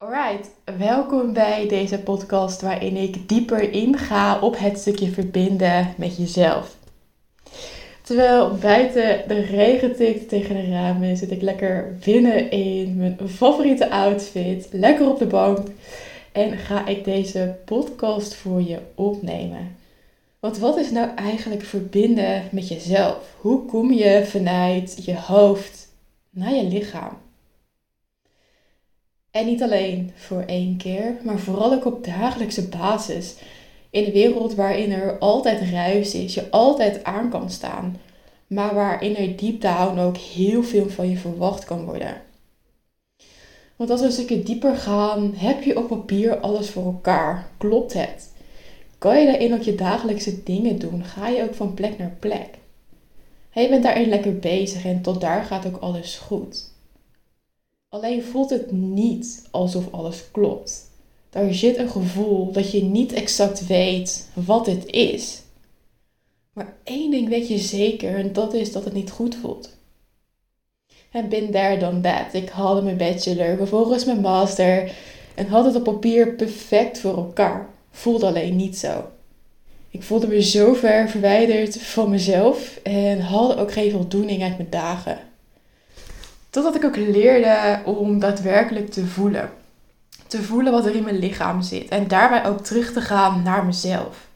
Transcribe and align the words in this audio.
Alright, 0.00 0.50
welkom 0.78 1.32
bij 1.32 1.68
deze 1.68 1.98
podcast 1.98 2.60
waarin 2.60 2.96
ik 2.96 3.28
dieper 3.28 3.72
inga 3.72 4.40
op 4.40 4.58
het 4.58 4.78
stukje 4.78 5.10
verbinden 5.10 5.94
met 5.96 6.16
jezelf. 6.16 6.76
Terwijl 8.02 8.54
buiten 8.54 9.28
de 9.28 9.40
regen 9.40 9.96
tikt 9.96 10.28
tegen 10.28 10.54
de 10.54 10.70
ramen, 10.70 11.16
zit 11.16 11.30
ik 11.30 11.42
lekker 11.42 11.96
binnen 12.04 12.50
in 12.50 12.96
mijn 12.96 13.18
favoriete 13.28 13.90
outfit, 13.90 14.68
lekker 14.72 15.08
op 15.08 15.18
de 15.18 15.26
bank 15.26 15.68
en 16.32 16.58
ga 16.58 16.86
ik 16.86 17.04
deze 17.04 17.56
podcast 17.64 18.34
voor 18.34 18.62
je 18.62 18.78
opnemen. 18.94 19.76
Want 20.40 20.58
wat 20.58 20.76
is 20.76 20.90
nou 20.90 21.14
eigenlijk 21.14 21.62
verbinden 21.62 22.42
met 22.50 22.68
jezelf? 22.68 23.36
Hoe 23.40 23.64
kom 23.64 23.92
je 23.92 24.26
vanuit 24.26 25.04
je 25.04 25.16
hoofd 25.16 25.88
naar 26.30 26.54
je 26.54 26.64
lichaam? 26.64 27.27
En 29.38 29.46
niet 29.46 29.62
alleen 29.62 30.10
voor 30.14 30.42
één 30.46 30.76
keer, 30.76 31.16
maar 31.22 31.38
vooral 31.38 31.72
ook 31.72 31.84
op 31.84 32.04
dagelijkse 32.04 32.68
basis. 32.68 33.34
In 33.90 34.04
een 34.04 34.12
wereld 34.12 34.54
waarin 34.54 34.92
er 34.92 35.18
altijd 35.18 35.70
ruis 35.70 36.14
is, 36.14 36.34
je 36.34 36.50
altijd 36.50 37.04
aan 37.04 37.30
kan 37.30 37.50
staan, 37.50 37.96
maar 38.46 38.74
waarin 38.74 39.16
er 39.16 39.36
deep 39.36 39.60
down 39.60 39.98
ook 39.98 40.16
heel 40.16 40.62
veel 40.62 40.88
van 40.88 41.10
je 41.10 41.16
verwacht 41.16 41.64
kan 41.64 41.84
worden. 41.84 42.20
Want 43.76 43.90
als 43.90 44.00
we 44.00 44.06
een 44.06 44.12
stukje 44.12 44.42
dieper 44.42 44.76
gaan, 44.76 45.34
heb 45.36 45.62
je 45.62 45.78
op 45.78 45.88
papier 45.88 46.38
alles 46.38 46.70
voor 46.70 46.84
elkaar? 46.84 47.48
Klopt 47.58 47.92
het? 47.92 48.32
Kan 48.98 49.20
je 49.20 49.26
daarin 49.26 49.54
ook 49.54 49.62
je 49.62 49.74
dagelijkse 49.74 50.42
dingen 50.42 50.78
doen? 50.78 51.04
Ga 51.04 51.28
je 51.28 51.42
ook 51.42 51.54
van 51.54 51.74
plek 51.74 51.98
naar 51.98 52.16
plek? 52.20 52.48
je 53.52 53.68
bent 53.68 53.82
daarin 53.82 54.08
lekker 54.08 54.38
bezig 54.38 54.84
en 54.84 55.02
tot 55.02 55.20
daar 55.20 55.44
gaat 55.44 55.66
ook 55.66 55.76
alles 55.76 56.16
goed. 56.16 56.67
Alleen 57.90 58.22
voelt 58.22 58.50
het 58.50 58.72
niet 58.72 59.46
alsof 59.50 59.92
alles 59.92 60.30
klopt. 60.30 60.90
Daar 61.30 61.54
zit 61.54 61.78
een 61.78 61.90
gevoel 61.90 62.52
dat 62.52 62.70
je 62.70 62.82
niet 62.82 63.12
exact 63.12 63.66
weet 63.66 64.28
wat 64.34 64.66
het 64.66 64.86
is. 64.86 65.42
Maar 66.52 66.76
één 66.84 67.10
ding 67.10 67.28
weet 67.28 67.48
je 67.48 67.58
zeker 67.58 68.16
en 68.16 68.32
dat 68.32 68.54
is 68.54 68.72
dat 68.72 68.84
het 68.84 68.92
niet 68.92 69.10
goed 69.10 69.34
voelt. 69.34 69.76
En 71.10 71.28
bin 71.28 71.50
there 71.50 71.78
dan 71.78 72.02
that. 72.02 72.34
Ik 72.34 72.48
haalde 72.48 72.82
mijn 72.82 72.96
bachelor, 72.96 73.56
vervolgens 73.56 74.04
mijn 74.04 74.20
master 74.20 74.92
en 75.34 75.46
had 75.46 75.64
het 75.64 75.74
op 75.74 75.84
papier 75.84 76.34
perfect 76.34 76.98
voor 76.98 77.16
elkaar. 77.16 77.68
Voelde 77.90 78.26
alleen 78.26 78.56
niet 78.56 78.78
zo. 78.78 79.04
Ik 79.90 80.02
voelde 80.02 80.26
me 80.26 80.42
zo 80.42 80.74
ver 80.74 81.08
verwijderd 81.08 81.82
van 81.82 82.10
mezelf 82.10 82.80
en 82.82 83.20
had 83.20 83.56
ook 83.56 83.72
geen 83.72 83.90
voldoening 83.90 84.42
uit 84.42 84.56
mijn 84.56 84.70
dagen. 84.70 85.27
Totdat 86.50 86.74
ik 86.74 86.84
ook 86.84 86.96
leerde 86.96 87.80
om 87.84 88.18
daadwerkelijk 88.18 88.90
te 88.90 89.06
voelen. 89.06 89.50
Te 90.26 90.42
voelen 90.42 90.72
wat 90.72 90.86
er 90.86 90.94
in 90.94 91.04
mijn 91.04 91.18
lichaam 91.18 91.62
zit. 91.62 91.88
En 91.88 92.08
daarbij 92.08 92.46
ook 92.46 92.60
terug 92.60 92.92
te 92.92 93.00
gaan 93.00 93.42
naar 93.42 93.66
mezelf. 93.66 94.26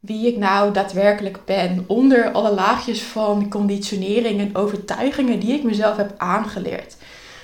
Wie 0.00 0.26
ik 0.26 0.36
nou 0.36 0.72
daadwerkelijk 0.72 1.44
ben. 1.44 1.84
Onder 1.86 2.30
alle 2.30 2.54
laagjes 2.54 3.02
van 3.02 3.48
conditionering 3.48 4.40
en 4.40 4.56
overtuigingen 4.56 5.40
die 5.40 5.52
ik 5.52 5.62
mezelf 5.62 5.96
heb 5.96 6.14
aangeleerd. 6.16 6.96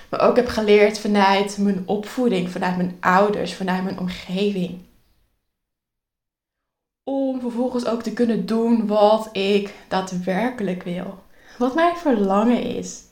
Maar 0.09 0.21
ook 0.21 0.37
heb 0.37 0.49
geleerd 0.49 0.99
vanuit 0.99 1.59
mijn 1.59 1.83
opvoeding, 1.87 2.51
vanuit 2.51 2.77
mijn 2.77 2.97
ouders, 3.01 3.55
vanuit 3.55 3.85
mijn 3.85 3.99
omgeving. 3.99 4.79
Om 7.05 7.41
vervolgens 7.41 7.87
ook 7.87 8.03
te 8.03 8.13
kunnen 8.13 8.47
doen 8.47 8.87
wat 8.87 9.29
ik 9.33 9.75
daadwerkelijk 9.89 10.83
wil. 10.83 11.19
Wat 11.59 11.75
mijn 11.75 11.97
verlangen 11.97 12.63
is 12.63 13.06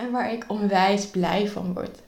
en 0.00 0.10
waar 0.10 0.32
ik 0.32 0.44
onwijs 0.48 1.06
blij 1.06 1.48
van 1.48 1.72
word. 1.72 1.98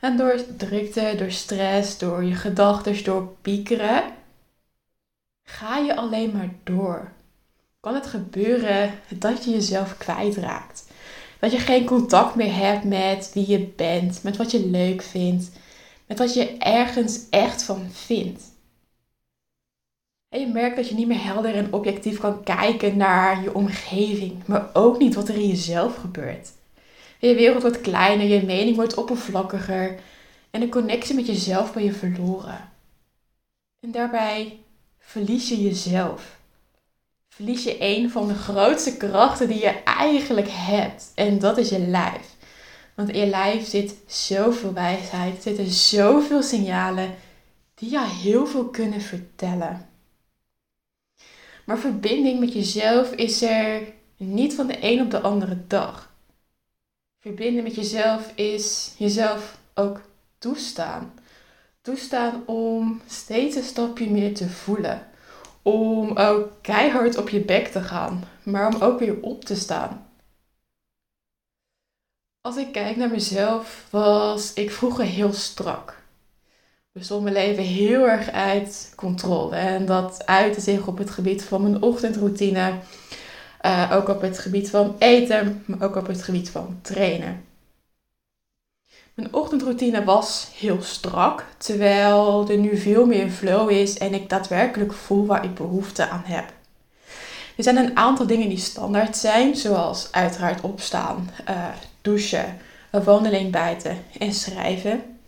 En 0.00 0.16
door 0.16 0.56
drukte, 0.56 1.14
door 1.18 1.30
stress, 1.30 1.98
door 1.98 2.24
je 2.24 2.34
gedachten, 2.34 3.04
door 3.04 3.36
piekeren, 3.42 4.02
ga 5.42 5.76
je 5.76 5.96
alleen 5.96 6.32
maar 6.32 6.50
door. 6.64 7.12
Kan 7.80 7.94
het 7.94 8.06
gebeuren 8.06 8.94
dat 9.08 9.44
je 9.44 9.50
jezelf 9.50 9.96
kwijtraakt? 9.96 10.84
Dat 11.38 11.52
je 11.52 11.58
geen 11.58 11.84
contact 11.84 12.34
meer 12.34 12.54
hebt 12.54 12.84
met 12.84 13.30
wie 13.34 13.50
je 13.50 13.58
bent, 13.58 14.22
met 14.22 14.36
wat 14.36 14.50
je 14.50 14.66
leuk 14.66 15.02
vindt, 15.02 15.50
met 16.06 16.18
wat 16.18 16.34
je 16.34 16.56
ergens 16.58 17.28
echt 17.30 17.62
van 17.62 17.88
vindt. 17.90 18.49
En 20.30 20.40
je 20.40 20.46
merkt 20.46 20.76
dat 20.76 20.88
je 20.88 20.94
niet 20.94 21.06
meer 21.06 21.24
helder 21.24 21.54
en 21.54 21.72
objectief 21.72 22.18
kan 22.18 22.42
kijken 22.42 22.96
naar 22.96 23.42
je 23.42 23.54
omgeving, 23.54 24.46
maar 24.46 24.70
ook 24.72 24.98
niet 24.98 25.14
wat 25.14 25.28
er 25.28 25.34
in 25.34 25.48
jezelf 25.48 25.96
gebeurt. 25.96 26.48
je 27.18 27.34
wereld 27.34 27.62
wordt 27.62 27.80
kleiner, 27.80 28.26
je 28.26 28.42
mening 28.42 28.76
wordt 28.76 28.94
oppervlakkiger 28.94 29.98
en 30.50 30.60
de 30.60 30.68
connectie 30.68 31.14
met 31.14 31.26
jezelf 31.26 31.72
ben 31.72 31.84
je 31.84 31.92
verloren. 31.92 32.68
En 33.80 33.90
daarbij 33.90 34.58
verlies 34.98 35.48
je 35.48 35.62
jezelf. 35.62 36.38
Verlies 37.28 37.64
je 37.64 37.76
een 37.78 38.10
van 38.10 38.28
de 38.28 38.34
grootste 38.34 38.96
krachten 38.96 39.48
die 39.48 39.60
je 39.60 39.82
eigenlijk 39.84 40.48
hebt. 40.50 41.12
En 41.14 41.38
dat 41.38 41.58
is 41.58 41.68
je 41.68 41.78
lijf. 41.78 42.36
Want 42.94 43.08
in 43.08 43.20
je 43.20 43.26
lijf 43.26 43.66
zit 43.66 43.94
zoveel 44.06 44.72
wijsheid, 44.72 45.42
zitten 45.42 45.66
zoveel 45.66 46.42
signalen 46.42 47.14
die 47.74 47.90
je 47.90 48.06
heel 48.06 48.46
veel 48.46 48.64
kunnen 48.64 49.00
vertellen. 49.00 49.89
Maar 51.64 51.78
verbinding 51.78 52.40
met 52.40 52.52
jezelf 52.52 53.12
is 53.12 53.42
er 53.42 53.92
niet 54.16 54.54
van 54.54 54.66
de 54.66 54.76
een 54.80 55.00
op 55.00 55.10
de 55.10 55.20
andere 55.20 55.66
dag. 55.66 56.12
Verbinden 57.20 57.62
met 57.62 57.74
jezelf 57.74 58.32
is 58.34 58.94
jezelf 58.98 59.58
ook 59.74 60.00
toestaan. 60.38 61.14
Toestaan 61.82 62.46
om 62.46 63.00
steeds 63.06 63.56
een 63.56 63.62
stapje 63.62 64.10
meer 64.10 64.34
te 64.34 64.48
voelen. 64.48 65.06
Om 65.62 66.16
ook 66.16 66.52
keihard 66.60 67.16
op 67.16 67.28
je 67.28 67.40
bek 67.40 67.66
te 67.66 67.80
gaan, 67.80 68.24
maar 68.42 68.74
om 68.74 68.82
ook 68.82 68.98
weer 68.98 69.22
op 69.22 69.44
te 69.44 69.56
staan. 69.56 70.06
Als 72.40 72.56
ik 72.56 72.72
kijk 72.72 72.96
naar 72.96 73.10
mezelf, 73.10 73.86
was 73.90 74.52
ik 74.52 74.70
vroeger 74.70 75.04
heel 75.04 75.32
strak 75.32 75.99
bestond 76.92 77.22
mijn 77.22 77.34
leven 77.34 77.62
heel 77.62 78.08
erg 78.08 78.30
uit 78.30 78.92
controle. 78.96 79.56
En 79.56 79.86
dat 79.86 80.26
uitte 80.26 80.60
zich 80.60 80.86
op 80.86 80.98
het 80.98 81.10
gebied 81.10 81.44
van 81.44 81.62
mijn 81.62 81.82
ochtendroutine. 81.82 82.72
Uh, 83.66 83.92
ook 83.94 84.08
op 84.08 84.20
het 84.20 84.38
gebied 84.38 84.70
van 84.70 84.96
eten, 84.98 85.62
maar 85.66 85.82
ook 85.82 85.96
op 85.96 86.06
het 86.06 86.22
gebied 86.22 86.50
van 86.50 86.78
trainen. 86.82 87.44
Mijn 89.14 89.34
ochtendroutine 89.34 90.04
was 90.04 90.50
heel 90.54 90.82
strak, 90.82 91.44
terwijl 91.58 92.48
er 92.48 92.58
nu 92.58 92.76
veel 92.76 93.06
meer 93.06 93.30
flow 93.30 93.70
is 93.70 93.98
en 93.98 94.14
ik 94.14 94.28
daadwerkelijk 94.28 94.92
voel 94.92 95.26
waar 95.26 95.44
ik 95.44 95.54
behoefte 95.54 96.08
aan 96.08 96.22
heb. 96.24 96.52
Er 97.56 97.62
zijn 97.62 97.76
een 97.76 97.96
aantal 97.96 98.26
dingen 98.26 98.48
die 98.48 98.58
standaard 98.58 99.16
zijn, 99.16 99.56
zoals 99.56 100.08
uiteraard 100.12 100.60
opstaan, 100.60 101.30
uh, 101.48 101.66
douchen, 102.02 102.58
een 102.90 103.04
wandeling 103.04 103.52
buiten 103.52 103.98
en 104.18 104.32
schrijven. 104.32 105.19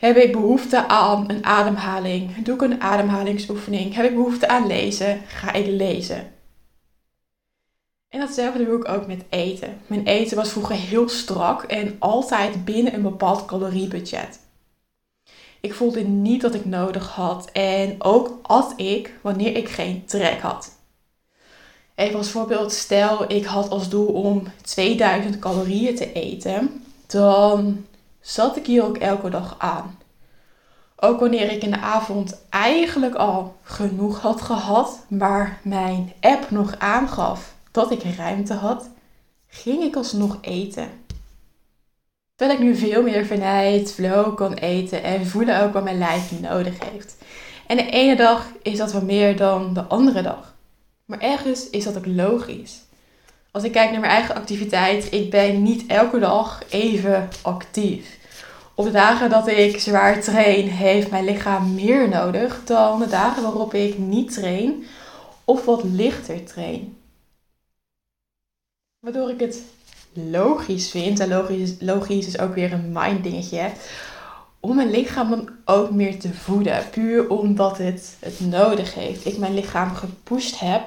Heb 0.00 0.16
ik 0.16 0.32
behoefte 0.32 0.88
aan 0.88 1.30
een 1.30 1.44
ademhaling? 1.44 2.44
Doe 2.44 2.54
ik 2.54 2.62
een 2.62 2.80
ademhalingsoefening? 2.80 3.94
Heb 3.94 4.04
ik 4.04 4.14
behoefte 4.14 4.48
aan 4.48 4.66
lezen? 4.66 5.22
Ga 5.26 5.52
ik 5.52 5.66
lezen? 5.66 6.32
En 8.08 8.20
datzelfde 8.20 8.64
doe 8.64 8.78
ik 8.78 8.88
ook 8.88 9.06
met 9.06 9.24
eten. 9.28 9.80
Mijn 9.86 10.06
eten 10.06 10.36
was 10.36 10.50
vroeger 10.50 10.74
heel 10.76 11.08
strak 11.08 11.62
en 11.62 11.96
altijd 11.98 12.64
binnen 12.64 12.94
een 12.94 13.02
bepaald 13.02 13.44
caloriebudget. 13.44 14.40
Ik 15.60 15.74
voelde 15.74 16.02
niet 16.02 16.40
dat 16.40 16.54
ik 16.54 16.64
nodig 16.64 17.08
had 17.08 17.50
en 17.50 17.94
ook 17.98 18.38
at 18.42 18.72
ik 18.76 19.14
wanneer 19.20 19.56
ik 19.56 19.68
geen 19.68 20.04
trek 20.06 20.40
had. 20.40 20.78
Even 21.94 22.18
als 22.18 22.30
voorbeeld, 22.30 22.72
stel 22.72 23.32
ik 23.32 23.44
had 23.44 23.70
als 23.70 23.88
doel 23.88 24.06
om 24.06 24.42
2000 24.62 25.38
calorieën 25.38 25.96
te 25.96 26.12
eten, 26.12 26.84
dan 27.06 27.84
zat 28.20 28.56
ik 28.56 28.66
hier 28.66 28.84
ook 28.84 28.96
elke 28.96 29.30
dag 29.30 29.54
aan. 29.58 29.98
Ook 30.96 31.20
wanneer 31.20 31.52
ik 31.52 31.62
in 31.62 31.70
de 31.70 31.80
avond 31.80 32.40
eigenlijk 32.50 33.14
al 33.14 33.56
genoeg 33.62 34.20
had 34.20 34.40
gehad, 34.40 35.04
maar 35.08 35.60
mijn 35.62 36.12
app 36.20 36.50
nog 36.50 36.78
aangaf 36.78 37.54
dat 37.70 37.90
ik 37.90 38.02
ruimte 38.16 38.54
had, 38.54 38.88
ging 39.46 39.82
ik 39.82 39.96
alsnog 39.96 40.38
eten. 40.40 40.88
Terwijl 42.36 42.58
ik 42.58 42.64
nu 42.64 42.76
veel 42.76 43.02
meer 43.02 43.26
vanuit 43.26 43.92
flow 43.92 44.36
kan 44.36 44.54
eten 44.54 45.02
en 45.02 45.26
voelen 45.26 45.62
ook 45.62 45.72
wat 45.72 45.84
mijn 45.84 45.98
lijf 45.98 46.40
nodig 46.40 46.90
heeft. 46.90 47.16
En 47.66 47.76
de 47.76 47.90
ene 47.90 48.16
dag 48.16 48.46
is 48.62 48.78
dat 48.78 48.92
wat 48.92 49.02
meer 49.02 49.36
dan 49.36 49.74
de 49.74 49.82
andere 49.82 50.22
dag. 50.22 50.54
Maar 51.04 51.18
ergens 51.18 51.70
is 51.70 51.84
dat 51.84 51.96
ook 51.96 52.06
logisch. 52.06 52.82
Als 53.52 53.64
ik 53.64 53.72
kijk 53.72 53.90
naar 53.90 54.00
mijn 54.00 54.12
eigen 54.12 54.34
activiteit, 54.34 55.12
ik 55.12 55.30
ben 55.30 55.62
niet 55.62 55.86
elke 55.86 56.18
dag 56.18 56.62
even 56.68 57.28
actief. 57.42 58.18
Op 58.74 58.84
de 58.84 58.90
dagen 58.90 59.30
dat 59.30 59.48
ik 59.48 59.80
zwaar 59.80 60.20
train, 60.20 60.68
heeft 60.68 61.10
mijn 61.10 61.24
lichaam 61.24 61.74
meer 61.74 62.08
nodig 62.08 62.64
dan 62.64 62.98
de 62.98 63.06
dagen 63.06 63.42
waarop 63.42 63.74
ik 63.74 63.98
niet 63.98 64.34
train 64.34 64.84
of 65.44 65.64
wat 65.64 65.84
lichter 65.84 66.44
train. 66.44 66.96
Waardoor 68.98 69.30
ik 69.30 69.40
het 69.40 69.62
logisch 70.12 70.90
vind, 70.90 71.20
en 71.20 71.28
logisch, 71.28 71.74
logisch 71.80 72.26
is 72.26 72.38
ook 72.38 72.54
weer 72.54 72.72
een 72.72 72.92
mind 72.92 73.22
dingetje, 73.22 73.70
om 74.60 74.76
mijn 74.76 74.90
lichaam 74.90 75.30
dan 75.30 75.50
ook 75.64 75.90
meer 75.90 76.18
te 76.18 76.34
voeden. 76.34 76.90
Puur 76.90 77.28
omdat 77.28 77.78
het 77.78 78.16
het 78.20 78.40
nodig 78.40 78.94
heeft. 78.94 79.26
Ik 79.26 79.38
mijn 79.38 79.54
lichaam 79.54 79.94
gepusht 79.94 80.60
heb, 80.60 80.82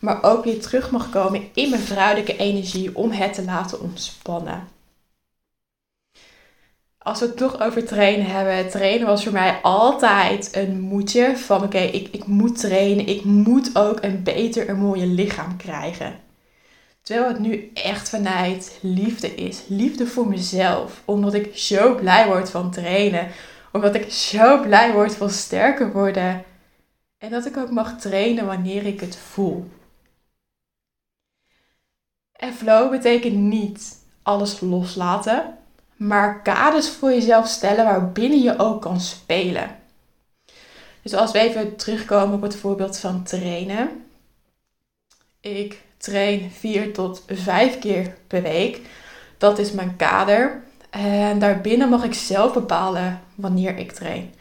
maar 0.00 0.22
ook 0.22 0.44
weer 0.44 0.60
terug 0.60 0.90
mag 0.90 1.10
komen 1.10 1.42
in 1.54 1.70
mijn 1.70 1.82
vrouwelijke 1.82 2.36
energie 2.36 2.96
om 2.96 3.10
het 3.10 3.34
te 3.34 3.44
laten 3.44 3.80
ontspannen. 3.80 4.68
Als 6.98 7.20
we 7.20 7.26
het 7.26 7.36
toch 7.36 7.60
over 7.60 7.86
trainen 7.86 8.26
hebben, 8.26 8.70
trainen 8.70 9.06
was 9.06 9.22
voor 9.22 9.32
mij 9.32 9.58
altijd 9.62 10.56
een 10.56 10.80
moedje 10.80 11.36
van 11.36 11.62
oké, 11.62 11.78
ik, 11.78 12.08
ik 12.10 12.26
moet 12.26 12.58
trainen, 12.58 13.06
ik 13.06 13.24
moet 13.24 13.70
ook 13.76 14.02
een 14.02 14.22
beter, 14.22 14.68
een 14.68 14.78
mooie 14.78 15.06
lichaam 15.06 15.56
krijgen. 15.56 16.20
Terwijl 17.02 17.28
het 17.28 17.38
nu 17.38 17.70
echt 17.74 18.08
vanuit 18.08 18.78
liefde 18.80 19.34
is. 19.34 19.62
Liefde 19.66 20.06
voor 20.06 20.28
mezelf. 20.28 21.02
Omdat 21.04 21.34
ik 21.34 21.56
zo 21.56 21.94
blij 21.94 22.26
word 22.26 22.50
van 22.50 22.70
trainen. 22.70 23.28
Omdat 23.72 23.94
ik 23.94 24.12
zo 24.12 24.60
blij 24.60 24.92
word 24.92 25.14
van 25.14 25.30
sterker 25.30 25.92
worden. 25.92 26.44
En 27.18 27.30
dat 27.30 27.46
ik 27.46 27.56
ook 27.56 27.70
mag 27.70 28.00
trainen 28.00 28.46
wanneer 28.46 28.86
ik 28.86 29.00
het 29.00 29.16
voel. 29.16 29.68
En 32.40 32.54
flow 32.54 32.90
betekent 32.90 33.36
niet 33.36 33.98
alles 34.22 34.60
loslaten. 34.60 35.58
Maar 35.96 36.42
kaders 36.42 36.88
voor 36.88 37.10
jezelf 37.10 37.48
stellen 37.48 37.84
waarbinnen 37.84 38.42
je 38.42 38.58
ook 38.58 38.82
kan 38.82 39.00
spelen. 39.00 39.76
Dus 41.02 41.14
als 41.14 41.32
we 41.32 41.38
even 41.38 41.76
terugkomen 41.76 42.34
op 42.34 42.42
het 42.42 42.56
voorbeeld 42.56 42.98
van 42.98 43.22
trainen. 43.22 44.04
Ik 45.40 45.80
train 45.96 46.50
vier 46.50 46.92
tot 46.92 47.22
vijf 47.26 47.78
keer 47.78 48.16
per 48.26 48.42
week. 48.42 48.80
Dat 49.38 49.58
is 49.58 49.72
mijn 49.72 49.96
kader. 49.96 50.62
En 50.90 51.38
daarbinnen 51.38 51.88
mag 51.88 52.04
ik 52.04 52.14
zelf 52.14 52.52
bepalen 52.52 53.20
wanneer 53.34 53.76
ik 53.76 53.92
train. 53.92 54.34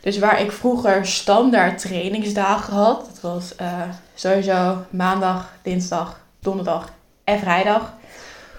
Dus 0.00 0.18
waar 0.18 0.40
ik 0.40 0.52
vroeger 0.52 1.06
standaard 1.06 1.78
trainingsdagen 1.78 2.74
had, 2.74 3.06
dat 3.06 3.20
was 3.20 3.54
uh, 3.60 3.82
sowieso 4.14 4.84
maandag, 4.90 5.52
dinsdag, 5.62 6.20
donderdag 6.40 6.98
en 7.30 7.38
vrijdag, 7.38 7.94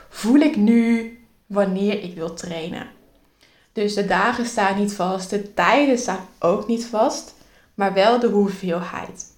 voel 0.10 0.40
ik 0.40 0.56
nu 0.56 1.18
wanneer 1.46 2.04
ik 2.04 2.16
wil 2.16 2.34
trainen. 2.34 2.88
Dus 3.74 3.94
de 3.94 4.06
dagen 4.06 4.46
staan 4.46 4.78
niet 4.80 4.94
vast, 4.94 5.30
de 5.30 5.54
tijden 5.54 5.98
staan 5.98 6.28
ook 6.40 6.68
niet 6.68 6.86
vast, 6.86 7.36
maar 7.74 7.94
wel 7.94 8.20
de 8.20 8.28
hoeveelheid. 8.28 9.32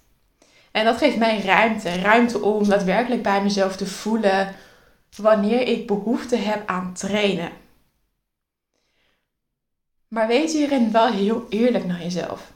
En 0.74 0.84
dat 0.84 0.96
geeft 0.96 1.16
mij 1.16 1.40
ruimte. 1.40 2.00
Ruimte 2.00 2.42
om 2.42 2.68
daadwerkelijk 2.68 3.22
bij 3.22 3.42
mezelf 3.42 3.76
te 3.76 3.86
voelen 3.86 4.54
wanneer 5.16 5.68
ik 5.68 5.86
behoefte 5.86 6.36
heb 6.36 6.66
aan 6.66 6.92
trainen. 6.94 7.50
Maar 10.08 10.26
wees 10.26 10.52
hierin 10.52 10.92
wel 10.92 11.06
heel 11.06 11.46
eerlijk 11.48 11.84
naar 11.84 12.02
jezelf. 12.02 12.52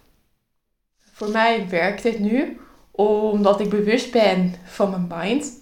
Voor 1.12 1.28
mij 1.28 1.68
werkt 1.68 2.02
dit 2.02 2.18
nu 2.18 2.60
omdat 2.90 3.60
ik 3.60 3.70
bewust 3.70 4.10
ben 4.10 4.54
van 4.64 4.90
mijn 4.90 5.06
mind. 5.20 5.52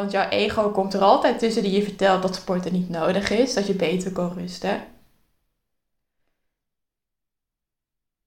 Want 0.00 0.12
jouw 0.12 0.28
ego 0.28 0.70
komt 0.70 0.94
er 0.94 1.00
altijd 1.00 1.38
tussen 1.38 1.62
die 1.62 1.72
je 1.72 1.82
vertelt 1.82 2.22
dat 2.22 2.34
sporten 2.34 2.72
niet 2.72 2.88
nodig 2.88 3.30
is, 3.30 3.54
dat 3.54 3.66
je 3.66 3.74
beter 3.74 4.12
kan 4.12 4.32
rusten. 4.32 4.82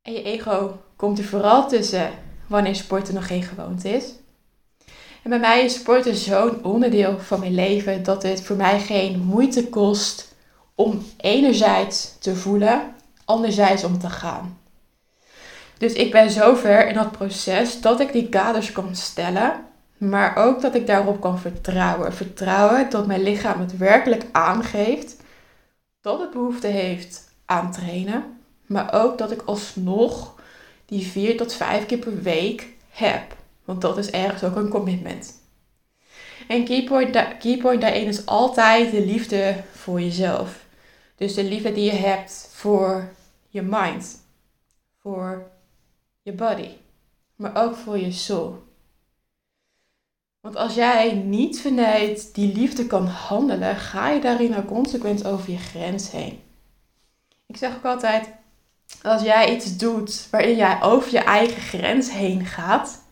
En 0.02 0.14
je 0.14 0.24
ego 0.24 0.82
komt 0.96 1.18
er 1.18 1.24
vooral 1.24 1.68
tussen 1.68 2.12
wanneer 2.48 2.76
sporten 2.76 3.14
nog 3.14 3.28
geen 3.28 3.44
gewoonte 3.44 3.90
is. 3.90 4.14
En 5.24 5.30
bij 5.30 5.40
mij 5.40 5.64
is 5.64 5.74
sporten 5.74 6.16
zo'n 6.16 6.64
onderdeel 6.64 7.20
van 7.20 7.40
mijn 7.40 7.56
leven 7.56 8.04
dat 8.04 8.24
het 8.24 8.44
voor 8.44 8.56
mij 8.56 8.80
geen 8.80 9.20
moeite 9.20 9.70
kost 9.70 10.36
om 10.76 11.06
enerzijds 11.18 12.18
te 12.20 12.36
voelen, 12.36 12.96
anderzijds 13.26 13.84
om 13.84 14.00
te 14.00 14.10
gaan. 14.10 14.60
Dus 15.78 15.94
ik 15.94 16.12
ben 16.12 16.32
zover 16.32 16.88
in 16.88 16.94
dat 16.94 17.12
proces 17.12 17.82
dat 17.82 18.00
ik 18.00 18.12
die 18.12 18.30
kaders 18.30 18.72
kan 18.72 18.96
stellen, 18.96 19.72
maar 20.10 20.36
ook 20.38 20.62
dat 20.62 20.76
ik 20.76 20.88
daarop 20.88 21.22
kan 21.22 21.40
vertrouwen. 21.40 22.14
Vertrouwen 22.14 22.90
dat 22.90 23.08
mijn 23.08 23.24
lichaam 23.24 23.60
het 23.60 23.78
werkelijk 23.78 24.26
aangeeft 24.32 25.22
dat 26.02 26.20
het 26.20 26.32
behoefte 26.32 26.68
heeft 26.68 27.32
aan 27.46 27.72
trainen, 27.72 28.24
maar 28.66 28.94
ook 28.94 29.18
dat 29.18 29.32
ik 29.32 29.42
alsnog 29.42 30.42
die 30.86 31.08
vier 31.08 31.38
tot 31.38 31.54
vijf 31.54 31.86
keer 31.86 31.98
per 31.98 32.22
week 32.22 32.68
heb. 32.90 33.36
Want 33.66 33.82
dat 33.82 33.98
is 33.98 34.10
ergens 34.10 34.44
ook 34.44 34.56
een 34.56 34.70
commitment. 34.70 35.42
En 36.48 36.66
keypoint, 36.66 37.38
keypoint 37.40 37.82
daarin 37.82 38.08
is 38.08 38.26
altijd 38.26 38.92
de 38.92 39.06
liefde 39.06 39.56
voor 39.72 40.02
jezelf. 40.02 40.66
Dus 41.16 41.34
de 41.34 41.44
liefde 41.44 41.74
die 41.74 41.86
je 41.86 41.98
hebt 41.98 42.50
voor 42.52 43.12
je 43.50 43.62
mind, 43.62 44.22
voor 45.00 45.52
je 46.22 46.34
body, 46.34 46.70
maar 47.36 47.64
ook 47.64 47.76
voor 47.76 47.98
je 47.98 48.12
soul. 48.12 48.73
Want 50.44 50.56
als 50.56 50.74
jij 50.74 51.14
niet 51.14 51.62
vanuit 51.62 52.34
die 52.34 52.56
liefde 52.56 52.88
kan 52.88 53.06
handelen, 53.06 53.76
ga 53.76 54.10
je 54.10 54.22
daarin 54.22 54.58
ook 54.58 54.68
consequent 54.68 55.26
over 55.26 55.52
je 55.52 55.58
grens 55.58 56.12
heen. 56.12 56.44
Ik 57.48 57.58
zeg 57.58 57.76
ook 57.76 57.86
altijd, 57.86 58.30
als 59.02 59.22
jij 59.22 59.56
iets 59.56 59.78
doet 59.78 60.28
waarin 60.32 60.56
jij 60.56 60.82
over 60.82 61.12
je 61.12 61.20
eigen 61.20 61.62
grens 61.62 62.12
heen 62.12 62.46
gaat, 62.46 63.04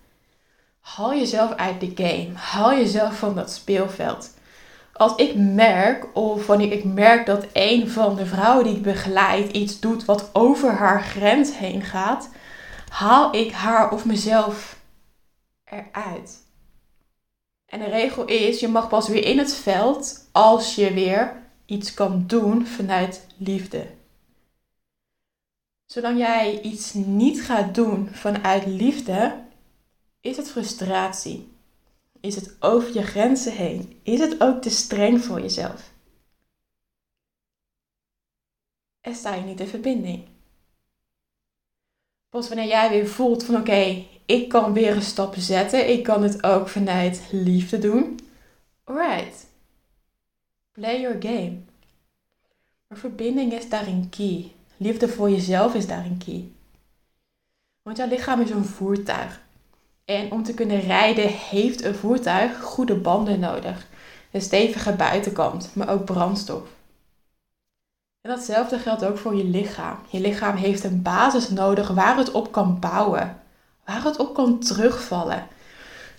haal 0.80 1.14
jezelf 1.14 1.54
uit 1.54 1.80
de 1.80 1.92
game. 1.96 2.34
Haal 2.34 2.74
jezelf 2.74 3.18
van 3.18 3.36
dat 3.36 3.52
speelveld. 3.52 4.34
Als 4.94 5.16
ik 5.16 5.36
merk, 5.36 6.16
of 6.16 6.46
wanneer 6.48 6.72
ik 6.72 6.84
merk 6.84 7.26
dat 7.26 7.46
een 7.54 7.90
van 7.90 8.16
de 8.16 8.26
vrouwen 8.26 8.66
die 8.66 8.76
ik 8.76 8.82
begeleid 8.82 9.52
iets 9.52 9.80
doet 9.80 10.06
wat 10.06 10.30
over 10.34 10.72
haar 10.72 11.04
grens 11.04 11.58
heen 11.58 11.82
gaat, 11.82 12.30
haal 12.90 13.36
ik 13.36 13.52
haar 13.52 13.92
of 13.92 14.06
mezelf 14.06 14.80
eruit. 15.66 16.50
En 17.72 17.80
de 17.80 17.86
regel 17.86 18.26
is, 18.26 18.60
je 18.60 18.68
mag 18.68 18.90
pas 18.90 19.08
weer 19.08 19.26
in 19.26 19.38
het 19.38 19.54
veld 19.54 20.30
als 20.32 20.76
je 20.76 20.94
weer 20.94 21.44
iets 21.66 21.94
kan 21.94 22.28
doen 22.28 22.66
vanuit 22.68 23.28
liefde. 23.38 23.88
Zolang 25.86 26.18
jij 26.18 26.62
iets 26.62 26.94
niet 26.94 27.42
gaat 27.42 27.76
doen 27.76 28.10
vanuit 28.10 28.66
liefde, 28.66 29.44
is 30.22 30.38
het 30.38 30.50
frustratie. 30.50 31.54
Is 32.20 32.36
het 32.36 32.56
over 32.60 32.94
je 32.94 33.04
grenzen 33.04 33.54
heen? 33.54 34.00
Is 34.04 34.20
het 34.20 34.42
ook 34.42 34.62
te 34.62 34.70
streng 34.70 35.24
voor 35.24 35.42
jezelf? 35.42 35.92
En 39.02 39.16
sta 39.16 39.36
je 39.36 39.42
niet 39.42 39.60
in 39.60 39.68
verbinding. 39.68 40.28
Pas 42.30 42.48
wanneer 42.48 42.68
jij 42.68 42.90
weer 42.90 43.08
voelt 43.08 43.44
van 43.44 43.56
oké, 43.56 44.06
ik 44.32 44.50
kan 44.50 44.74
weer 44.74 44.96
een 44.96 45.02
stap 45.02 45.36
zetten. 45.38 45.90
Ik 45.90 46.04
kan 46.04 46.24
het 46.24 46.44
ook 46.44 46.68
vanuit 46.68 47.22
liefde 47.32 47.80
doen. 47.80 48.20
Alright. 48.84 49.46
Play 50.72 51.02
your 51.02 51.16
game. 51.20 51.58
Maar 52.88 52.98
verbinding 52.98 53.54
is 53.54 53.70
daarin 53.70 54.10
key. 54.10 54.52
Liefde 54.78 55.08
voor 55.08 55.30
jezelf 55.30 55.74
is 55.74 55.88
daarin 55.88 56.18
key. 56.26 56.50
Want 57.82 57.98
jouw 57.98 58.08
lichaam 58.08 58.42
is 58.42 58.50
een 58.50 58.66
voertuig. 58.66 59.42
En 60.06 60.32
om 60.32 60.44
te 60.44 60.54
kunnen 60.54 60.80
rijden 60.80 61.28
heeft 61.28 61.84
een 61.84 61.96
voertuig 61.96 62.62
goede 62.62 62.96
banden 62.96 63.40
nodig. 63.40 63.88
Een 64.32 64.42
stevige 64.42 64.94
buitenkant, 64.94 65.70
maar 65.76 65.90
ook 65.90 66.06
brandstof. 66.06 66.68
En 68.22 68.30
datzelfde 68.30 68.80
geldt 68.80 69.06
ook 69.06 69.18
voor 69.18 69.36
je 69.36 69.44
lichaam. 69.44 69.98
Je 70.10 70.20
lichaam 70.20 70.56
heeft 70.56 70.84
een 70.84 71.02
basis 71.02 71.50
nodig 71.50 71.88
waar 71.88 72.18
het 72.18 72.32
op 72.32 72.52
kan 72.52 72.80
bouwen. 72.80 73.41
Waar 73.92 74.04
het 74.04 74.18
op 74.18 74.34
kan 74.34 74.60
terugvallen. 74.60 75.48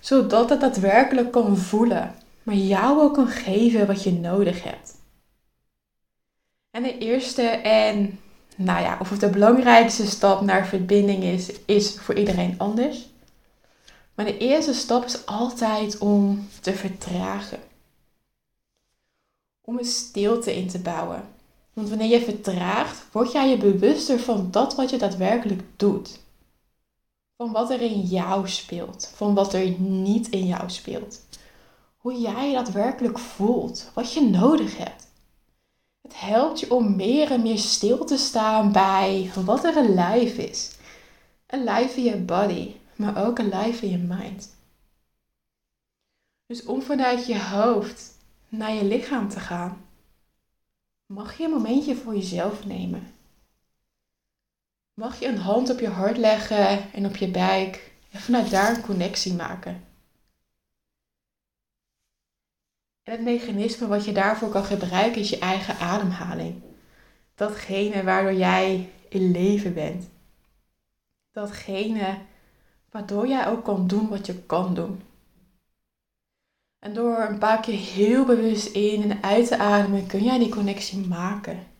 Zodat 0.00 0.50
het 0.50 0.60
daadwerkelijk 0.60 1.30
kan 1.30 1.56
voelen. 1.56 2.14
Maar 2.42 2.54
jou 2.54 3.00
ook 3.00 3.14
kan 3.14 3.28
geven 3.28 3.86
wat 3.86 4.02
je 4.02 4.12
nodig 4.12 4.62
hebt. 4.62 4.94
En 6.70 6.82
de 6.82 6.98
eerste 6.98 7.42
en 7.42 8.18
nou 8.56 8.82
ja, 8.82 8.96
of 9.00 9.10
het 9.10 9.20
de 9.20 9.28
belangrijkste 9.28 10.06
stap 10.06 10.40
naar 10.40 10.66
verbinding 10.66 11.22
is, 11.22 11.50
is 11.64 11.98
voor 11.98 12.14
iedereen 12.14 12.54
anders. 12.58 13.08
Maar 14.14 14.24
de 14.24 14.38
eerste 14.38 14.74
stap 14.74 15.04
is 15.04 15.26
altijd 15.26 15.98
om 15.98 16.48
te 16.60 16.74
vertragen. 16.74 17.58
Om 19.60 19.78
een 19.78 19.84
stilte 19.84 20.56
in 20.56 20.68
te 20.68 20.78
bouwen. 20.78 21.24
Want 21.72 21.88
wanneer 21.88 22.08
je 22.08 22.24
vertraagt, 22.24 23.04
word 23.12 23.32
jij 23.32 23.48
je 23.48 23.56
bewuster 23.56 24.18
van 24.18 24.48
dat 24.50 24.74
wat 24.74 24.90
je 24.90 24.98
daadwerkelijk 24.98 25.62
doet. 25.76 26.20
Van 27.42 27.52
wat 27.52 27.70
er 27.70 27.80
in 27.80 28.00
jou 28.00 28.48
speelt. 28.48 29.12
Van 29.14 29.34
wat 29.34 29.52
er 29.52 29.80
niet 29.80 30.28
in 30.28 30.46
jou 30.46 30.70
speelt. 30.70 31.20
Hoe 31.96 32.20
jij 32.20 32.48
je 32.48 32.54
daadwerkelijk 32.54 33.18
voelt. 33.18 33.90
Wat 33.94 34.12
je 34.12 34.20
nodig 34.20 34.76
hebt. 34.76 35.06
Het 36.02 36.20
helpt 36.20 36.60
je 36.60 36.70
om 36.70 36.96
meer 36.96 37.30
en 37.30 37.42
meer 37.42 37.58
stil 37.58 38.04
te 38.04 38.16
staan 38.16 38.72
bij 38.72 39.30
wat 39.44 39.64
er 39.64 39.76
een 39.76 39.94
lijf 39.94 40.36
is. 40.36 40.76
Een 41.46 41.64
lijf 41.64 41.96
in 41.96 42.02
je 42.02 42.16
body, 42.16 42.74
maar 42.96 43.26
ook 43.26 43.38
een 43.38 43.48
lijf 43.48 43.82
in 43.82 43.90
je 43.90 43.98
mind. 43.98 44.56
Dus 46.46 46.64
om 46.64 46.82
vanuit 46.82 47.26
je 47.26 47.40
hoofd 47.40 48.18
naar 48.48 48.72
je 48.72 48.84
lichaam 48.84 49.28
te 49.28 49.40
gaan, 49.40 49.86
mag 51.06 51.38
je 51.38 51.44
een 51.44 51.50
momentje 51.50 51.96
voor 51.96 52.14
jezelf 52.14 52.66
nemen. 52.66 53.12
Mag 54.94 55.18
je 55.18 55.26
een 55.26 55.38
hand 55.38 55.70
op 55.70 55.80
je 55.80 55.88
hart 55.88 56.16
leggen 56.16 56.92
en 56.92 57.06
op 57.06 57.16
je 57.16 57.30
buik 57.30 57.92
en 58.10 58.20
vanuit 58.20 58.50
daar 58.50 58.76
een 58.76 58.82
connectie 58.82 59.34
maken. 59.34 59.84
En 63.02 63.12
het 63.12 63.20
mechanisme 63.20 63.86
wat 63.86 64.04
je 64.04 64.12
daarvoor 64.12 64.48
kan 64.48 64.64
gebruiken 64.64 65.20
is 65.20 65.30
je 65.30 65.38
eigen 65.38 65.78
ademhaling. 65.78 66.62
Datgene 67.34 68.02
waardoor 68.02 68.34
jij 68.34 68.92
in 69.08 69.30
leven 69.30 69.74
bent. 69.74 70.10
Datgene 71.32 72.18
waardoor 72.90 73.26
jij 73.26 73.46
ook 73.46 73.64
kan 73.64 73.86
doen 73.86 74.08
wat 74.08 74.26
je 74.26 74.42
kan 74.42 74.74
doen. 74.74 75.02
En 76.78 76.94
door 76.94 77.18
een 77.18 77.38
paar 77.38 77.60
keer 77.60 77.78
heel 77.78 78.24
bewust 78.24 78.66
in 78.66 79.10
en 79.10 79.22
uit 79.22 79.46
te 79.46 79.58
ademen, 79.58 80.06
kun 80.06 80.22
jij 80.22 80.38
die 80.38 80.48
connectie 80.48 81.06
maken. 81.06 81.71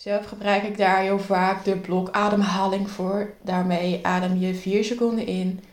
Zelf 0.00 0.26
gebruik 0.26 0.62
ik 0.62 0.76
daar 0.76 1.00
heel 1.00 1.18
vaak 1.18 1.64
de 1.64 1.76
blokademhaling 1.76 2.90
voor. 2.90 3.34
Daarmee 3.42 4.06
adem 4.06 4.38
je 4.38 4.54
4 4.54 4.84
seconden 4.84 5.26
in, 5.26 5.64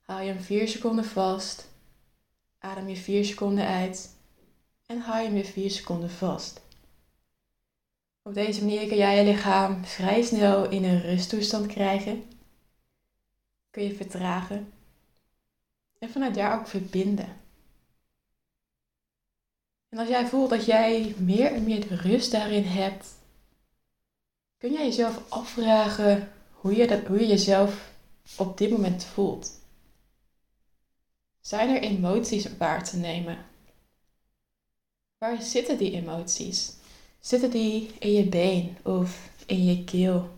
haal 0.00 0.20
je 0.20 0.32
hem 0.32 0.40
4 0.40 0.68
seconden 0.68 1.04
vast, 1.04 1.68
adem 2.58 2.88
je 2.88 2.96
4 2.96 3.24
seconden 3.24 3.66
uit 3.66 4.16
en 4.86 5.00
haal 5.00 5.18
je 5.18 5.24
hem 5.24 5.34
weer 5.34 5.44
4 5.44 5.70
seconden 5.70 6.10
vast. 6.10 6.60
Op 8.22 8.34
deze 8.34 8.64
manier 8.64 8.86
kun 8.86 8.96
jij 8.96 9.16
je 9.16 9.32
lichaam 9.32 9.84
vrij 9.84 10.22
snel 10.22 10.70
in 10.70 10.84
een 10.84 11.00
rusttoestand 11.00 11.66
krijgen. 11.66 12.24
Kun 13.70 13.82
je 13.82 13.94
vertragen 13.94 14.72
en 15.98 16.10
vanuit 16.10 16.34
daar 16.34 16.58
ook 16.58 16.66
verbinden. 16.66 17.28
En 19.88 19.98
als 19.98 20.08
jij 20.08 20.26
voelt 20.26 20.50
dat 20.50 20.64
jij 20.64 21.14
meer 21.18 21.52
en 21.52 21.64
meer 21.64 21.86
rust 21.88 22.30
daarin 22.30 22.64
hebt, 22.64 23.24
kun 24.66 24.74
jij 24.74 24.84
jezelf 24.84 25.30
afvragen 25.30 26.32
hoe 26.52 26.76
je, 26.76 26.86
dat, 26.86 27.06
hoe 27.06 27.20
je 27.20 27.26
jezelf 27.26 27.92
op 28.36 28.58
dit 28.58 28.70
moment 28.70 29.04
voelt. 29.04 29.60
Zijn 31.40 31.68
er 31.68 31.82
emoties 31.82 32.56
waar 32.56 32.84
te 32.84 32.96
nemen? 32.96 33.44
Waar 35.18 35.42
zitten 35.42 35.78
die 35.78 35.92
emoties? 35.92 36.72
Zitten 37.20 37.50
die 37.50 37.94
in 37.98 38.12
je 38.12 38.24
been 38.24 38.76
of 38.82 39.30
in 39.46 39.64
je 39.64 39.84
keel, 39.84 40.30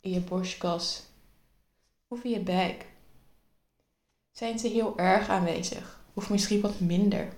in 0.00 0.10
je 0.10 0.20
borstkas 0.20 1.02
of 2.08 2.24
in 2.24 2.30
je 2.30 2.40
buik? 2.40 2.86
Zijn 4.32 4.58
ze 4.58 4.68
heel 4.68 4.98
erg 4.98 5.28
aanwezig 5.28 6.00
of 6.14 6.30
misschien 6.30 6.60
wat 6.60 6.80
minder? 6.80 7.32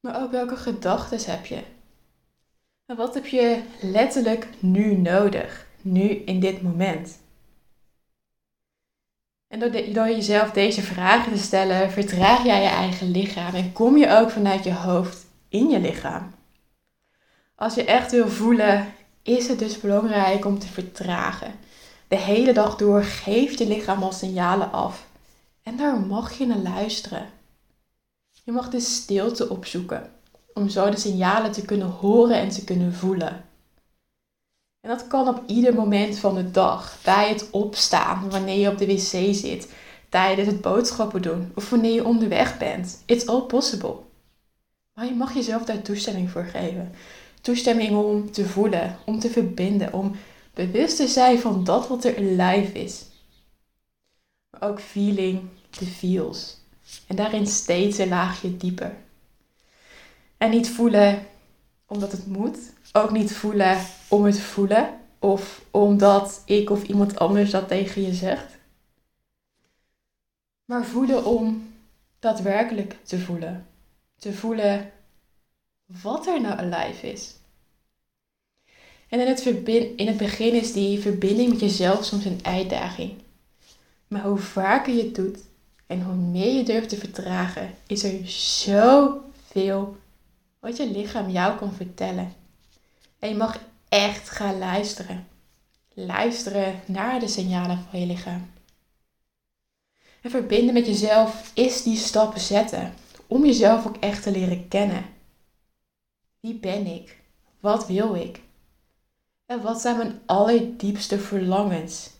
Maar 0.00 0.22
ook 0.22 0.30
welke 0.30 0.56
gedachten 0.56 1.30
heb 1.30 1.46
je? 1.46 1.64
Wat 2.86 3.14
heb 3.14 3.26
je 3.26 3.62
letterlijk 3.80 4.48
nu 4.58 4.96
nodig, 4.96 5.66
nu 5.82 6.08
in 6.08 6.40
dit 6.40 6.62
moment? 6.62 7.18
En 9.48 9.58
door, 9.58 9.70
door 9.70 10.08
jezelf 10.08 10.50
deze 10.50 10.82
vragen 10.82 11.32
te 11.32 11.38
stellen, 11.38 11.90
vertraag 11.90 12.44
jij 12.44 12.62
je 12.62 12.68
eigen 12.68 13.10
lichaam 13.10 13.54
en 13.54 13.72
kom 13.72 13.96
je 13.96 14.10
ook 14.10 14.30
vanuit 14.30 14.64
je 14.64 14.72
hoofd 14.72 15.26
in 15.48 15.68
je 15.68 15.80
lichaam. 15.80 16.34
Als 17.54 17.74
je 17.74 17.84
echt 17.84 18.10
wil 18.10 18.28
voelen, 18.28 18.94
is 19.22 19.48
het 19.48 19.58
dus 19.58 19.80
belangrijk 19.80 20.44
om 20.44 20.58
te 20.58 20.68
vertragen. 20.68 21.54
De 22.08 22.16
hele 22.16 22.52
dag 22.52 22.76
door 22.76 23.02
geeft 23.02 23.58
je 23.58 23.66
lichaam 23.66 24.02
al 24.02 24.12
signalen 24.12 24.72
af. 24.72 25.06
En 25.62 25.76
daar 25.76 26.00
mag 26.00 26.32
je 26.32 26.46
naar 26.46 26.56
luisteren. 26.58 27.30
Je 28.42 28.52
mag 28.52 28.70
de 28.70 28.80
stilte 28.80 29.48
opzoeken 29.48 30.13
om 30.54 30.68
zo 30.68 30.90
de 30.90 30.96
signalen 30.96 31.52
te 31.52 31.64
kunnen 31.64 31.88
horen 31.88 32.36
en 32.36 32.48
te 32.48 32.64
kunnen 32.64 32.94
voelen. 32.94 33.44
En 34.80 34.90
dat 34.90 35.06
kan 35.06 35.28
op 35.28 35.42
ieder 35.46 35.74
moment 35.74 36.18
van 36.18 36.34
de 36.34 36.50
dag. 36.50 36.98
Bij 37.04 37.28
het 37.28 37.50
opstaan, 37.50 38.30
wanneer 38.30 38.58
je 38.58 38.68
op 38.68 38.78
de 38.78 38.86
wc 38.86 39.34
zit, 39.34 39.72
tijdens 40.08 40.48
het 40.48 40.60
boodschappen 40.60 41.22
doen 41.22 41.52
of 41.54 41.70
wanneer 41.70 41.92
je 41.92 42.04
onderweg 42.04 42.58
bent. 42.58 43.02
It's 43.06 43.26
all 43.26 43.40
possible. 43.40 43.96
Maar 44.94 45.04
je 45.04 45.14
mag 45.14 45.34
jezelf 45.34 45.64
daar 45.64 45.82
toestemming 45.82 46.30
voor 46.30 46.44
geven. 46.44 46.92
Toestemming 47.40 47.96
om 47.96 48.30
te 48.30 48.46
voelen, 48.46 48.98
om 49.06 49.18
te 49.18 49.30
verbinden, 49.30 49.92
om 49.92 50.16
bewust 50.54 50.96
te 50.96 51.08
zijn 51.08 51.38
van 51.38 51.64
dat 51.64 51.88
wat 51.88 52.04
er 52.04 52.16
in 52.16 52.36
life 52.36 52.72
is. 52.72 53.04
Maar 54.50 54.70
ook 54.70 54.80
feeling 54.80 55.40
the 55.70 55.86
feels. 55.86 56.56
En 57.06 57.16
daarin 57.16 57.46
steeds 57.46 57.98
een 57.98 58.08
laagje 58.08 58.56
dieper. 58.56 58.96
En 60.44 60.50
niet 60.50 60.70
voelen 60.70 61.26
omdat 61.86 62.12
het 62.12 62.26
moet. 62.26 62.58
Ook 62.92 63.10
niet 63.10 63.32
voelen 63.32 63.78
om 64.08 64.24
het 64.24 64.40
voelen. 64.40 65.00
Of 65.18 65.64
omdat 65.70 66.42
ik 66.44 66.70
of 66.70 66.82
iemand 66.82 67.18
anders 67.18 67.50
dat 67.50 67.68
tegen 67.68 68.02
je 68.02 68.14
zegt. 68.14 68.56
Maar 70.64 70.84
voelen 70.84 71.24
om 71.24 71.72
daadwerkelijk 72.18 72.96
te 73.02 73.18
voelen. 73.18 73.66
Te 74.18 74.32
voelen 74.32 74.90
wat 76.02 76.26
er 76.26 76.40
nou 76.40 76.58
alive 76.58 77.12
is. 77.12 77.34
En 79.08 79.20
in 79.20 79.26
het, 79.26 79.46
in 79.96 80.06
het 80.06 80.16
begin 80.16 80.52
is 80.52 80.72
die 80.72 81.00
verbinding 81.00 81.48
met 81.48 81.60
jezelf 81.60 82.04
soms 82.04 82.24
een 82.24 82.40
uitdaging. 82.42 83.12
Maar 84.08 84.22
hoe 84.22 84.38
vaker 84.38 84.94
je 84.94 85.02
het 85.02 85.14
doet 85.14 85.38
en 85.86 86.02
hoe 86.02 86.14
meer 86.14 86.54
je 86.54 86.62
durft 86.62 86.88
te 86.88 86.96
vertragen, 86.96 87.74
is 87.86 88.02
er 88.02 88.28
zoveel 88.28 90.02
wat 90.64 90.76
je 90.76 90.90
lichaam 90.90 91.30
jou 91.30 91.58
kan 91.58 91.72
vertellen. 91.72 92.34
En 93.18 93.28
je 93.28 93.34
mag 93.34 93.58
echt 93.88 94.30
gaan 94.30 94.58
luisteren. 94.58 95.26
Luisteren 95.94 96.80
naar 96.86 97.20
de 97.20 97.28
signalen 97.28 97.84
van 97.90 98.00
je 98.00 98.06
lichaam. 98.06 98.50
En 100.20 100.30
verbinden 100.30 100.74
met 100.74 100.86
jezelf 100.86 101.50
is 101.54 101.82
die 101.82 101.96
stappen 101.96 102.40
zetten 102.40 102.94
om 103.26 103.44
jezelf 103.44 103.86
ook 103.86 103.96
echt 103.96 104.22
te 104.22 104.30
leren 104.30 104.68
kennen. 104.68 105.04
Wie 106.40 106.54
ben 106.54 106.86
ik? 106.86 107.20
Wat 107.60 107.86
wil 107.86 108.14
ik? 108.14 108.40
En 109.46 109.62
wat 109.62 109.80
zijn 109.80 109.96
mijn 109.96 110.20
allerdiepste 110.26 111.18
verlangens? 111.18 112.10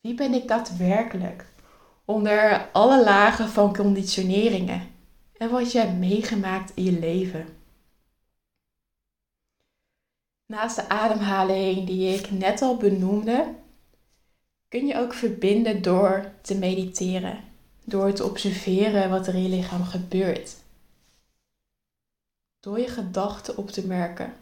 Wie 0.00 0.14
ben 0.14 0.34
ik 0.34 0.48
daadwerkelijk? 0.48 1.44
Onder 2.04 2.68
alle 2.72 3.04
lagen 3.04 3.48
van 3.48 3.76
conditioneringen 3.76 4.98
en 5.40 5.50
wat 5.50 5.72
je 5.72 5.78
hebt 5.78 5.98
meegemaakt 5.98 6.72
in 6.74 6.84
je 6.84 6.98
leven. 6.98 7.46
Naast 10.46 10.76
de 10.76 10.88
ademhaling 10.88 11.86
die 11.86 12.14
ik 12.14 12.30
net 12.30 12.62
al 12.62 12.76
benoemde, 12.76 13.54
kun 14.68 14.86
je 14.86 14.96
ook 14.96 15.12
verbinden 15.12 15.82
door 15.82 16.32
te 16.42 16.54
mediteren, 16.54 17.44
door 17.84 18.12
te 18.12 18.24
observeren 18.24 19.10
wat 19.10 19.26
er 19.26 19.34
in 19.34 19.42
je 19.42 19.48
lichaam 19.48 19.84
gebeurt. 19.84 20.56
Door 22.60 22.78
je 22.80 22.88
gedachten 22.88 23.56
op 23.56 23.70
te 23.70 23.86
merken, 23.86 24.34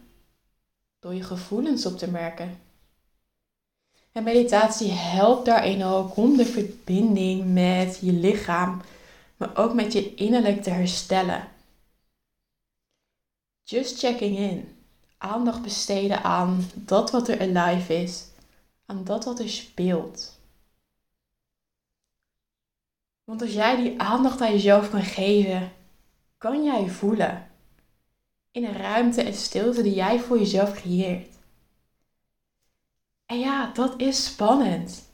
door 0.98 1.14
je 1.14 1.22
gevoelens 1.22 1.86
op 1.86 1.98
te 1.98 2.10
merken. 2.10 2.60
En 4.12 4.22
meditatie 4.22 4.90
helpt 4.90 5.44
daarin 5.44 5.84
ook 5.84 6.16
om 6.16 6.36
de 6.36 6.46
verbinding 6.46 7.52
met 7.52 7.98
je 8.00 8.12
lichaam 8.12 8.80
maar 9.38 9.56
ook 9.56 9.74
met 9.74 9.92
je 9.92 10.14
innerlijk 10.14 10.62
te 10.62 10.70
herstellen. 10.70 11.48
Just 13.62 13.98
checking 13.98 14.36
in. 14.36 14.76
Aandacht 15.18 15.62
besteden 15.62 16.22
aan 16.22 16.64
dat 16.74 17.10
wat 17.10 17.28
er 17.28 17.40
alive 17.40 17.94
is, 17.94 18.26
aan 18.86 19.04
dat 19.04 19.24
wat 19.24 19.38
er 19.38 19.48
speelt. 19.48 20.40
Want 23.24 23.42
als 23.42 23.52
jij 23.52 23.76
die 23.76 24.00
aandacht 24.00 24.40
aan 24.40 24.52
jezelf 24.52 24.90
kan 24.90 25.02
geven, 25.02 25.72
kan 26.38 26.64
jij 26.64 26.88
voelen 26.88 27.50
in 28.50 28.64
een 28.64 28.76
ruimte 28.76 29.22
en 29.22 29.34
stilte 29.34 29.82
die 29.82 29.94
jij 29.94 30.20
voor 30.20 30.38
jezelf 30.38 30.72
creëert. 30.72 31.36
En 33.26 33.38
ja, 33.38 33.70
dat 33.72 34.00
is 34.00 34.24
spannend. 34.24 35.12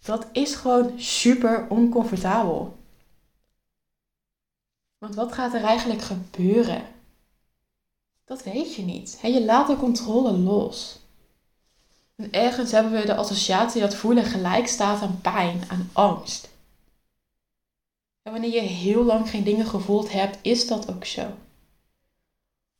Dat 0.00 0.28
is 0.32 0.54
gewoon 0.54 1.00
super 1.00 1.66
oncomfortabel. 1.68 2.79
Want 5.00 5.14
wat 5.14 5.32
gaat 5.32 5.54
er 5.54 5.64
eigenlijk 5.64 6.02
gebeuren? 6.02 6.82
Dat 8.24 8.42
weet 8.42 8.74
je 8.74 8.82
niet. 8.82 9.18
Je 9.22 9.44
laat 9.44 9.66
de 9.66 9.76
controle 9.76 10.32
los. 10.32 10.98
En 12.16 12.32
ergens 12.32 12.70
hebben 12.70 12.92
we 12.92 13.06
de 13.06 13.14
associatie 13.14 13.80
dat 13.80 13.94
voelen 13.94 14.24
gelijk 14.24 14.66
staat 14.66 15.02
aan 15.02 15.20
pijn, 15.20 15.62
aan 15.68 15.90
angst. 15.92 16.50
En 18.22 18.32
wanneer 18.32 18.52
je 18.52 18.60
heel 18.60 19.04
lang 19.04 19.30
geen 19.30 19.44
dingen 19.44 19.66
gevoeld 19.66 20.12
hebt, 20.12 20.38
is 20.42 20.66
dat 20.66 20.90
ook 20.90 21.04
zo. 21.04 21.30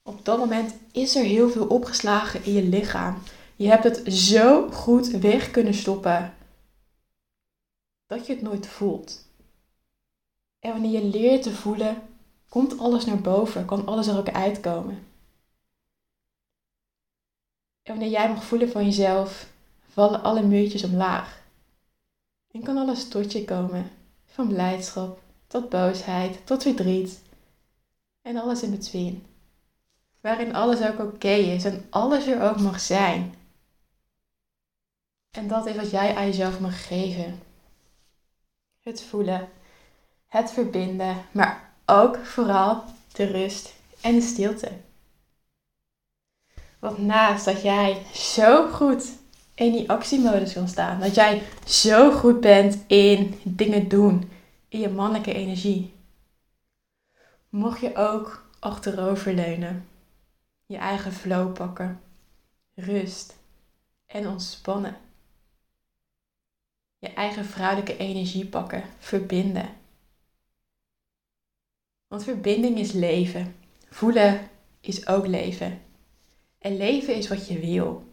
Op 0.03 0.25
dat 0.25 0.39
moment 0.39 0.75
is 0.93 1.17
er 1.17 1.25
heel 1.25 1.51
veel 1.51 1.67
opgeslagen 1.67 2.45
in 2.45 2.53
je 2.53 2.63
lichaam. 2.63 3.23
Je 3.57 3.69
hebt 3.69 3.85
het 3.85 4.13
zo 4.13 4.71
goed 4.71 5.07
weg 5.07 5.51
kunnen 5.51 5.75
stoppen 5.75 6.35
dat 8.07 8.27
je 8.27 8.33
het 8.33 8.43
nooit 8.43 8.67
voelt. 8.67 9.29
En 10.59 10.73
wanneer 10.73 10.91
je 10.91 11.05
leert 11.05 11.43
te 11.43 11.55
voelen, 11.55 12.09
komt 12.51 12.79
alles 12.79 13.05
naar 13.05 13.21
boven, 13.21 13.65
kan 13.65 13.87
alles 13.87 14.07
er 14.07 14.19
ook 14.19 14.31
uitkomen. 14.31 15.07
En 17.83 17.93
wanneer 17.93 18.11
jij 18.11 18.29
mag 18.29 18.45
voelen 18.45 18.71
van 18.71 18.85
jezelf, 18.85 19.47
vallen 19.89 20.23
alle 20.23 20.43
muurtjes 20.43 20.85
omlaag. 20.85 21.43
En 22.51 22.63
kan 22.63 22.77
alles 22.77 23.09
tot 23.09 23.33
je 23.33 23.45
komen, 23.45 23.91
van 24.27 24.49
blijdschap 24.49 25.21
tot 25.47 25.69
boosheid 25.69 26.47
tot 26.47 26.63
verdriet 26.63 27.23
en 28.23 28.37
alles 28.37 28.63
in 28.63 28.71
between. 28.71 29.27
Waarin 30.21 30.55
alles 30.55 30.83
ook 30.83 30.99
oké 30.99 31.29
is 31.29 31.65
en 31.65 31.87
alles 31.91 32.27
er 32.27 32.43
ook 32.51 32.61
mag 32.61 32.81
zijn. 32.81 33.35
En 35.31 35.49
dat 35.49 35.67
is 35.67 35.77
wat 35.77 35.91
jij 35.91 36.17
aan 36.17 36.27
jezelf 36.27 36.61
mag 36.61 36.87
geven. 36.87 37.43
Het 38.81 39.03
voelen, 39.03 39.49
het 40.27 40.51
verbinden, 40.51 41.25
maar 41.33 41.70
ook 41.91 42.17
vooral 42.17 42.85
de 43.13 43.25
rust 43.25 43.75
en 44.01 44.15
de 44.15 44.21
stilte. 44.21 44.71
Want 46.79 46.99
naast 46.99 47.45
dat 47.45 47.63
jij 47.63 48.03
zo 48.15 48.71
goed 48.73 49.13
in 49.55 49.73
die 49.73 49.91
actiemodus 49.91 50.53
kan 50.53 50.69
staan, 50.69 51.01
dat 51.01 51.15
jij 51.15 51.43
zo 51.67 52.11
goed 52.11 52.41
bent 52.41 52.85
in 52.87 53.41
dingen 53.43 53.89
doen, 53.89 54.31
in 54.69 54.81
je 54.81 54.89
mannelijke 54.89 55.33
energie, 55.33 55.93
mocht 57.49 57.81
je 57.81 57.97
ook 57.97 58.49
achteroverleunen, 58.59 59.89
je 60.67 60.77
eigen 60.77 61.13
flow 61.13 61.53
pakken, 61.53 62.01
rust 62.75 63.37
en 64.07 64.29
ontspannen. 64.29 64.97
Je 66.99 67.09
eigen 67.13 67.45
vrouwelijke 67.45 67.97
energie 67.97 68.47
pakken, 68.47 68.85
verbinden. 68.99 69.80
Want 72.11 72.25
verbinding 72.25 72.79
is 72.79 72.93
leven. 72.93 73.55
Voelen 73.91 74.49
is 74.81 75.07
ook 75.07 75.27
leven. 75.27 75.81
En 76.59 76.77
leven 76.77 77.15
is 77.15 77.29
wat 77.29 77.49
je 77.49 77.59
wil. 77.59 78.05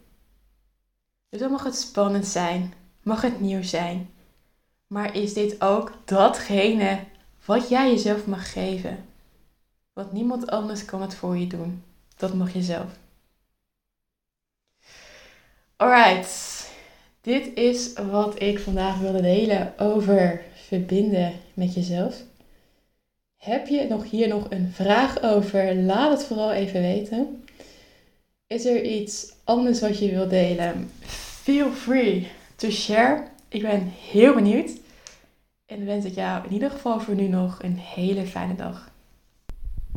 Dus 1.28 1.40
dan 1.40 1.50
mag 1.50 1.64
het 1.64 1.76
spannend 1.76 2.26
zijn, 2.26 2.74
mag 3.02 3.22
het 3.22 3.40
nieuw 3.40 3.62
zijn. 3.62 4.10
Maar 4.86 5.16
is 5.16 5.34
dit 5.34 5.60
ook 5.60 5.92
datgene 6.04 7.04
wat 7.44 7.68
jij 7.68 7.90
jezelf 7.90 8.26
mag 8.26 8.52
geven? 8.52 9.04
Want 9.92 10.12
niemand 10.12 10.50
anders 10.50 10.84
kan 10.84 11.02
het 11.02 11.14
voor 11.14 11.36
je 11.36 11.46
doen. 11.46 11.82
Dat 12.16 12.34
mag 12.34 12.52
je 12.52 12.62
zelf. 12.62 12.98
Alright. 15.76 16.70
Dit 17.20 17.54
is 17.54 17.92
wat 17.92 18.42
ik 18.42 18.58
vandaag 18.58 18.98
wilde 18.98 19.22
delen 19.22 19.78
over 19.78 20.44
verbinden 20.54 21.40
met 21.54 21.74
jezelf. 21.74 22.26
Heb 23.38 23.66
je 23.66 23.86
nog 23.88 24.10
hier 24.10 24.28
nog 24.28 24.46
een 24.50 24.70
vraag 24.72 25.22
over? 25.22 25.74
Laat 25.74 26.10
het 26.10 26.24
vooral 26.24 26.52
even 26.52 26.80
weten. 26.80 27.44
Is 28.46 28.64
er 28.64 28.84
iets 28.84 29.32
anders 29.44 29.80
wat 29.80 29.98
je 29.98 30.10
wilt 30.10 30.30
delen? 30.30 30.90
Feel 31.42 31.70
free 31.70 32.28
to 32.56 32.70
share. 32.70 33.24
Ik 33.48 33.62
ben 33.62 33.92
heel 34.10 34.34
benieuwd. 34.34 34.70
En 35.66 35.76
dan 35.76 35.84
wens 35.84 36.04
ik 36.04 36.14
jou 36.14 36.44
in 36.46 36.52
ieder 36.52 36.70
geval 36.70 37.00
voor 37.00 37.14
nu 37.14 37.28
nog 37.28 37.62
een 37.62 37.76
hele 37.76 38.26
fijne 38.26 38.54
dag. 38.54 38.87